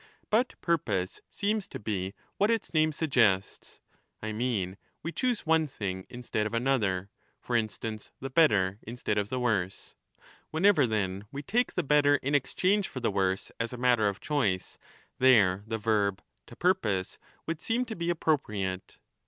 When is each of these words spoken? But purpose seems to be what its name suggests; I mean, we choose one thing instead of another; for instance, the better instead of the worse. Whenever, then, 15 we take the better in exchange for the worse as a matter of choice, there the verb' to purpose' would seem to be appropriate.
But 0.31 0.59
purpose 0.61 1.21
seems 1.29 1.67
to 1.67 1.77
be 1.77 2.15
what 2.37 2.49
its 2.49 2.73
name 2.73 2.91
suggests; 2.91 3.79
I 4.19 4.31
mean, 4.31 4.77
we 5.03 5.11
choose 5.11 5.41
one 5.45 5.67
thing 5.67 6.07
instead 6.09 6.47
of 6.47 6.55
another; 6.55 7.11
for 7.39 7.55
instance, 7.55 8.09
the 8.19 8.31
better 8.31 8.79
instead 8.81 9.19
of 9.19 9.29
the 9.29 9.39
worse. 9.39 9.93
Whenever, 10.49 10.87
then, 10.87 11.19
15 11.19 11.27
we 11.31 11.43
take 11.43 11.75
the 11.75 11.83
better 11.83 12.15
in 12.15 12.33
exchange 12.33 12.87
for 12.87 12.99
the 12.99 13.11
worse 13.11 13.51
as 13.59 13.73
a 13.73 13.77
matter 13.77 14.07
of 14.07 14.19
choice, 14.19 14.79
there 15.19 15.63
the 15.67 15.77
verb' 15.77 16.23
to 16.47 16.55
purpose' 16.55 17.19
would 17.45 17.61
seem 17.61 17.85
to 17.85 17.95
be 17.95 18.09
appropriate. 18.09 18.97